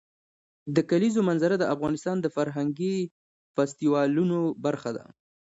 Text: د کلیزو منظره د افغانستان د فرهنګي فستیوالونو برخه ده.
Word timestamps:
د 0.75 0.77
کلیزو 0.89 1.21
منظره 1.29 1.55
د 1.59 1.63
افغانستان 1.73 2.17
د 2.21 2.27
فرهنګي 2.35 2.97
فستیوالونو 3.55 4.39
برخه 4.65 4.91
ده. 4.97 5.05